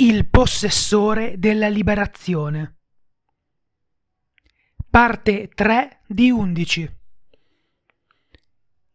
[0.00, 2.76] Il possessore della liberazione.
[4.88, 6.96] Parte 3 di 11.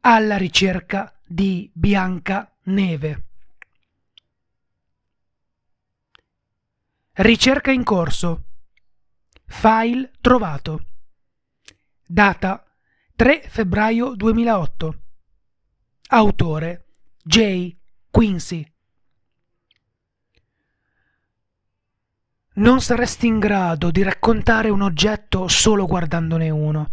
[0.00, 3.26] Alla ricerca di Bianca Neve.
[7.12, 8.44] Ricerca in corso.
[9.44, 10.86] File trovato.
[12.06, 12.64] Data
[13.14, 15.02] 3 febbraio 2008.
[16.06, 16.86] Autore
[17.22, 17.76] J.
[18.08, 18.75] Quincy.
[22.56, 26.90] Non saresti in grado di raccontare un oggetto solo guardandone uno.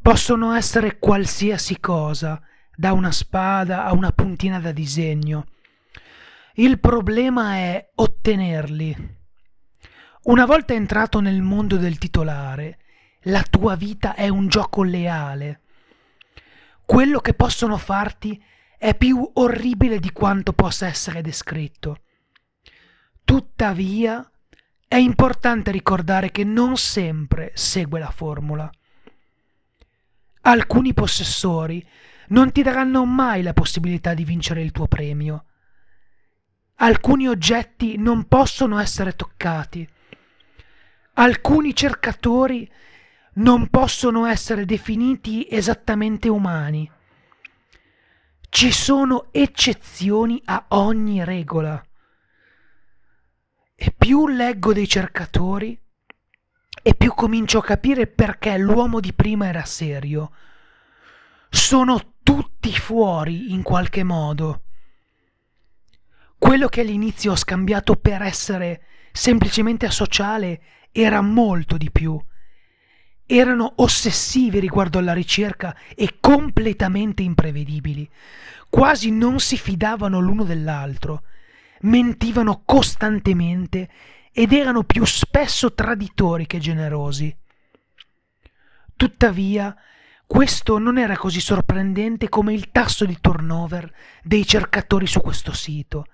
[0.00, 2.40] Possono essere qualsiasi cosa,
[2.74, 5.46] da una spada a una puntina da disegno.
[6.54, 9.14] Il problema è ottenerli.
[10.24, 12.78] Una volta entrato nel mondo del titolare,
[13.22, 15.60] la tua vita è un gioco leale.
[16.84, 18.42] Quello che possono farti
[18.78, 22.00] è più orribile di quanto possa essere descritto.
[23.24, 24.28] Tuttavia,
[24.96, 28.70] è importante ricordare che non sempre segue la formula.
[30.40, 31.86] Alcuni possessori
[32.28, 35.44] non ti daranno mai la possibilità di vincere il tuo premio.
[36.76, 39.86] Alcuni oggetti non possono essere toccati.
[41.12, 42.66] Alcuni cercatori
[43.34, 46.90] non possono essere definiti esattamente umani.
[48.48, 51.84] Ci sono eccezioni a ogni regola.
[53.76, 55.78] E più leggo dei cercatori,
[56.86, 60.30] e più comincio a capire perché l'uomo di prima era serio.
[61.50, 64.62] Sono tutti fuori in qualche modo.
[66.38, 72.16] Quello che all'inizio ho scambiato per essere semplicemente asociale era molto di più.
[73.26, 78.08] Erano ossessivi riguardo alla ricerca e completamente imprevedibili.
[78.70, 81.24] Quasi non si fidavano l'uno dell'altro
[81.82, 83.88] mentivano costantemente
[84.32, 87.34] ed erano più spesso traditori che generosi.
[88.94, 89.76] Tuttavia,
[90.26, 93.92] questo non era così sorprendente come il tasso di turnover
[94.22, 96.06] dei cercatori su questo sito.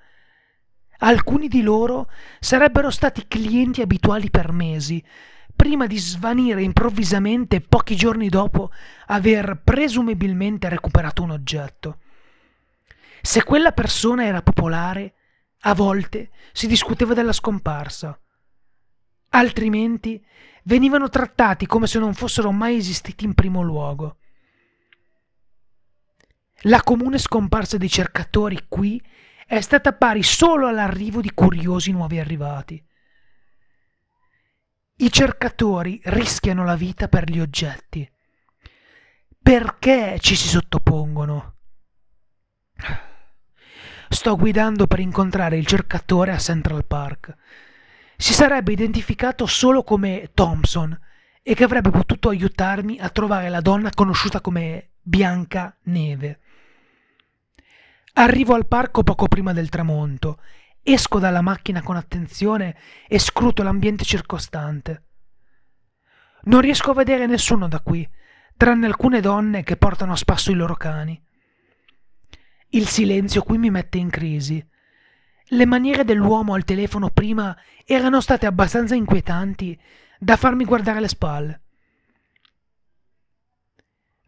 [0.98, 2.08] Alcuni di loro
[2.38, 5.02] sarebbero stati clienti abituali per mesi,
[5.54, 8.70] prima di svanire improvvisamente pochi giorni dopo
[9.06, 11.98] aver presumibilmente recuperato un oggetto.
[13.20, 15.14] Se quella persona era popolare,
[15.64, 18.18] a volte si discuteva della scomparsa,
[19.30, 20.24] altrimenti
[20.64, 24.18] venivano trattati come se non fossero mai esistiti in primo luogo.
[26.66, 29.02] La comune scomparsa dei cercatori qui
[29.46, 32.84] è stata pari solo all'arrivo di curiosi nuovi arrivati.
[34.96, 38.08] I cercatori rischiano la vita per gli oggetti.
[39.42, 41.56] Perché ci si sottopongono?
[44.12, 47.34] Sto guidando per incontrare il cercatore a Central Park.
[48.14, 50.96] Si sarebbe identificato solo come Thompson
[51.42, 56.40] e che avrebbe potuto aiutarmi a trovare la donna conosciuta come Bianca Neve.
[58.12, 60.40] Arrivo al parco poco prima del tramonto,
[60.82, 62.76] esco dalla macchina con attenzione
[63.08, 65.04] e scruto l'ambiente circostante.
[66.42, 68.06] Non riesco a vedere nessuno da qui,
[68.58, 71.20] tranne alcune donne che portano a spasso i loro cani.
[72.74, 74.64] Il silenzio qui mi mette in crisi.
[75.48, 79.78] Le maniere dell'uomo al telefono prima erano state abbastanza inquietanti
[80.18, 81.60] da farmi guardare le spalle.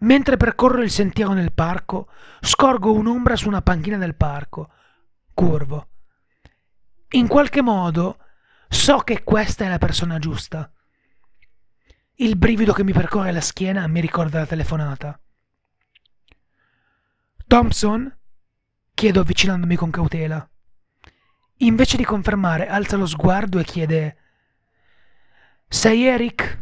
[0.00, 2.10] Mentre percorro il sentiero nel parco,
[2.40, 4.70] scorgo un'ombra su una panchina del parco,
[5.32, 5.88] curvo.
[7.12, 8.18] In qualche modo
[8.68, 10.70] so che questa è la persona giusta.
[12.16, 15.18] Il brivido che mi percorre la schiena mi ricorda la telefonata.
[17.46, 18.14] Thompson?
[18.94, 20.48] Chiedo avvicinandomi con cautela.
[21.58, 24.16] Invece di confermare, alza lo sguardo e chiede
[25.68, 26.58] Sei Eric?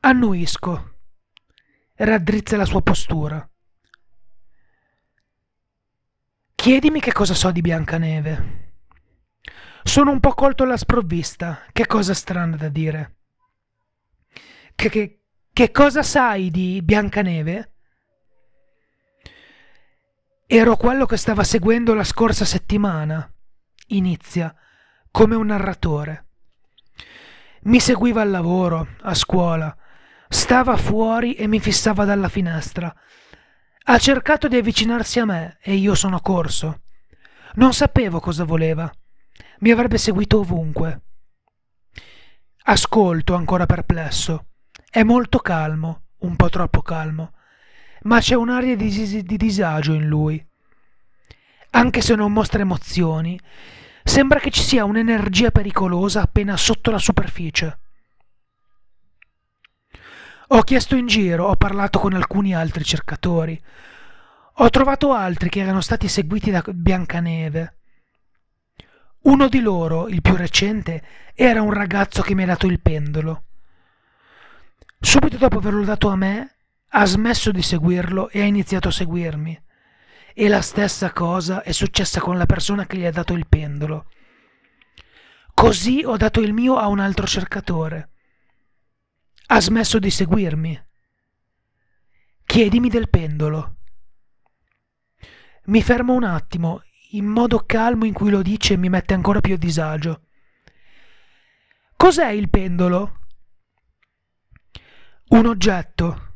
[0.00, 0.92] Annuisco.
[1.96, 3.48] Raddrizza la sua postura.
[6.54, 8.72] Chiedimi che cosa so di Biancaneve.
[9.82, 11.66] Sono un po' colto alla sprovvista.
[11.72, 13.16] Che cosa strana da dire.
[14.74, 15.22] Che, che,
[15.52, 17.73] che cosa sai di Biancaneve?
[20.56, 23.28] Ero quello che stava seguendo la scorsa settimana.
[23.88, 24.54] Inizia,
[25.10, 26.28] come un narratore.
[27.62, 29.76] Mi seguiva al lavoro, a scuola.
[30.28, 32.94] Stava fuori e mi fissava dalla finestra.
[33.86, 36.82] Ha cercato di avvicinarsi a me e io sono corso.
[37.54, 38.88] Non sapevo cosa voleva.
[39.58, 41.00] Mi avrebbe seguito ovunque.
[42.66, 44.50] Ascolto ancora perplesso.
[44.88, 47.33] È molto calmo, un po' troppo calmo
[48.04, 50.44] ma c'è un'aria di, di disagio in lui.
[51.70, 53.38] Anche se non mostra emozioni,
[54.06, 57.78] Sembra che ci sia un'energia pericolosa appena sotto la superficie.
[60.48, 63.58] Ho chiesto in giro, ho parlato con alcuni altri cercatori.
[64.58, 67.78] Ho trovato altri che erano stati seguiti da Biancaneve.
[69.22, 71.02] Uno di loro, il più recente,
[71.34, 73.44] era un ragazzo che mi ha dato il pendolo.
[75.00, 76.53] Subito dopo averlo dato a me,
[76.96, 79.62] ha smesso di seguirlo e ha iniziato a seguirmi.
[80.32, 84.10] E la stessa cosa è successa con la persona che gli ha dato il pendolo.
[85.52, 88.10] Così ho dato il mio a un altro cercatore.
[89.46, 90.86] Ha smesso di seguirmi.
[92.44, 93.76] Chiedimi del pendolo.
[95.66, 99.54] Mi fermo un attimo in modo calmo in cui lo dice mi mette ancora più
[99.54, 100.26] a disagio.
[101.96, 103.20] Cos'è il pendolo?
[105.28, 106.33] Un oggetto.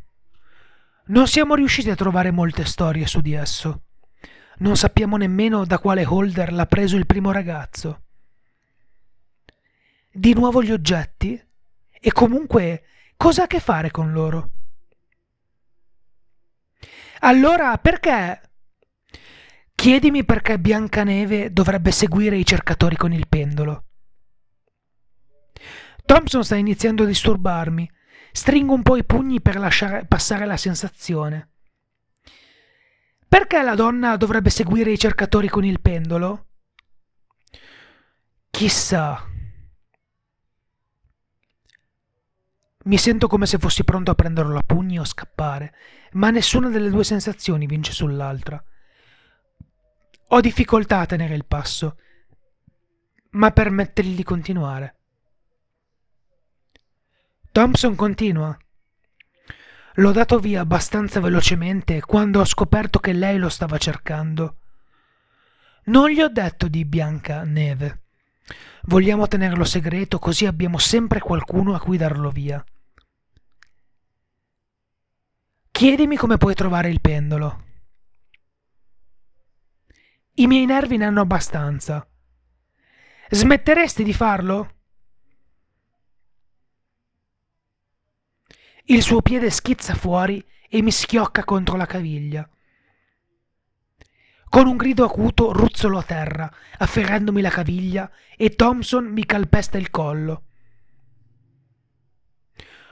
[1.08, 3.82] Non siamo riusciti a trovare molte storie su di esso.
[4.58, 8.02] Non sappiamo nemmeno da quale holder l'ha preso il primo ragazzo.
[10.10, 11.40] Di nuovo gli oggetti?
[11.90, 12.84] E comunque,
[13.16, 14.50] cosa ha a che fare con loro?
[17.20, 18.49] Allora, perché
[19.78, 23.84] Chiedimi perché Biancaneve dovrebbe seguire i cercatori con il pendolo.
[26.04, 27.88] Thompson sta iniziando a disturbarmi.
[28.32, 31.50] Stringo un po' i pugni per lasciare passare la sensazione.
[33.28, 36.46] Perché la donna dovrebbe seguire i cercatori con il pendolo?
[38.50, 39.22] Chissà.
[42.84, 45.75] Mi sento come se fossi pronto a prenderlo a pugni o scappare,
[46.12, 48.62] ma nessuna delle due sensazioni vince sull'altra.
[50.28, 51.98] Ho difficoltà a tenere il passo,
[53.30, 54.98] ma permettergli di continuare.
[57.58, 58.56] Thompson continua.
[59.94, 64.58] L'ho dato via abbastanza velocemente quando ho scoperto che lei lo stava cercando.
[65.87, 68.02] Non gli ho detto di Bianca Neve.
[68.82, 72.64] Vogliamo tenerlo segreto così abbiamo sempre qualcuno a cui darlo via.
[75.72, 77.64] Chiedimi come puoi trovare il pendolo.
[80.34, 82.06] I miei nervi ne hanno abbastanza.
[83.31, 84.77] Smetteresti di farlo?
[88.90, 92.49] Il suo piede schizza fuori e mi schiocca contro la caviglia.
[94.49, 99.90] Con un grido acuto ruzzolo a terra, afferrandomi la caviglia, e Thompson mi calpesta il
[99.90, 100.44] collo.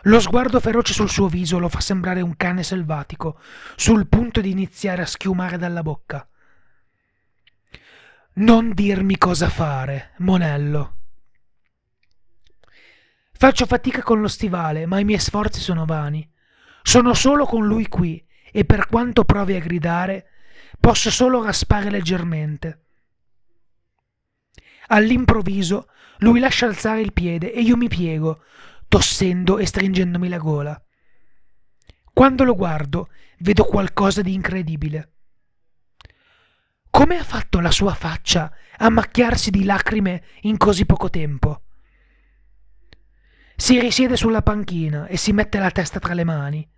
[0.02, 3.40] Lo sguardo feroce sul suo viso lo fa sembrare un cane selvatico,
[3.74, 6.28] sul punto di iniziare a schiumare dalla bocca.
[8.34, 10.95] Non dirmi cosa fare, Monello.
[13.38, 16.26] Faccio fatica con lo stivale, ma i miei sforzi sono vani.
[16.82, 20.28] Sono solo con lui qui e per quanto provi a gridare,
[20.80, 22.84] posso solo raspare leggermente.
[24.86, 25.88] All'improvviso
[26.18, 28.42] lui lascia alzare il piede e io mi piego,
[28.88, 30.82] tossendo e stringendomi la gola.
[32.14, 33.10] Quando lo guardo,
[33.40, 35.12] vedo qualcosa di incredibile.
[36.88, 41.65] Come ha fatto la sua faccia a macchiarsi di lacrime in così poco tempo?
[43.58, 46.68] Si risiede sulla panchina e si mette la testa tra le mani.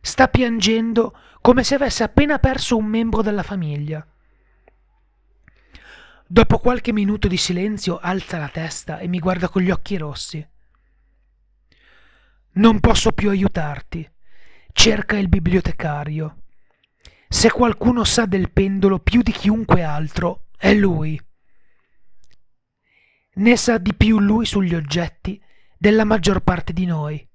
[0.00, 4.06] Sta piangendo come se avesse appena perso un membro della famiglia.
[6.24, 10.46] Dopo qualche minuto di silenzio alza la testa e mi guarda con gli occhi rossi.
[12.52, 14.08] Non posso più aiutarti.
[14.72, 16.42] Cerca il bibliotecario.
[17.28, 21.20] Se qualcuno sa del pendolo più di chiunque altro, è lui.
[23.34, 25.40] Ne sa di più lui sugli oggetti
[25.78, 27.26] della maggior parte di noi.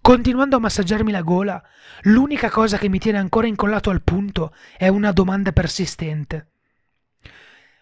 [0.00, 1.62] Continuando a massaggiarmi la gola,
[2.02, 6.52] l'unica cosa che mi tiene ancora incollato al punto è una domanda persistente.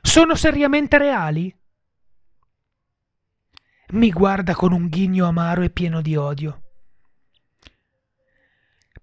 [0.00, 1.56] Sono seriamente reali?
[3.90, 6.62] Mi guarda con un ghigno amaro e pieno di odio.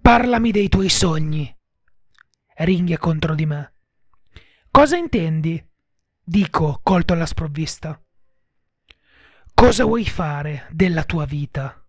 [0.02, 1.54] Parlami dei tuoi sogni.
[2.56, 3.74] Ringhia contro di me.
[4.72, 5.62] Cosa intendi?
[6.24, 8.02] Dico, colto alla sprovvista.
[9.60, 11.86] Cosa vuoi fare della tua vita?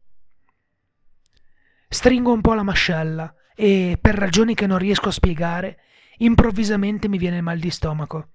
[1.89, 5.79] Stringo un po' la mascella e, per ragioni che non riesco a spiegare,
[6.19, 8.33] improvvisamente mi viene mal di stomaco.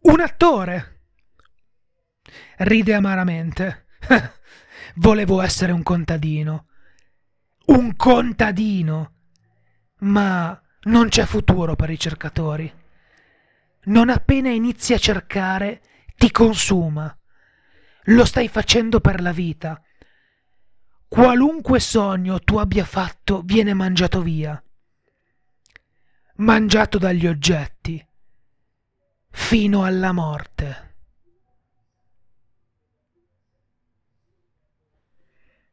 [0.00, 1.02] Un attore!
[2.56, 3.86] Ride amaramente.
[4.96, 6.68] Volevo essere un contadino
[7.66, 9.12] un contadino.
[10.00, 12.72] Ma non c'è futuro per i cercatori.
[13.84, 15.80] Non appena inizi a cercare,
[16.16, 17.16] ti consuma.
[18.08, 19.82] Lo stai facendo per la vita.
[21.08, 24.62] Qualunque sogno tu abbia fatto viene mangiato via.
[26.36, 28.04] Mangiato dagli oggetti,
[29.30, 30.93] fino alla morte.